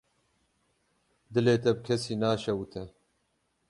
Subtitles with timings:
[1.33, 2.83] Dilê te bi kesî naşewite.